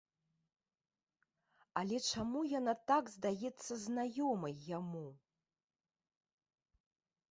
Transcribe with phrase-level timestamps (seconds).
[1.83, 5.07] Але чаму яна так здаецца знаёмай яму?